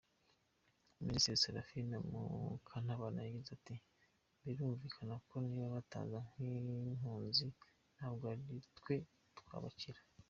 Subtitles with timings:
[1.05, 3.75] Minisitiri Seraphine Mukantabana yagize ati
[4.43, 7.47] “Birumvikana ko niba bataza nk’impunzi
[7.95, 8.95] ntabwo aritwe
[9.39, 10.01] twabakira.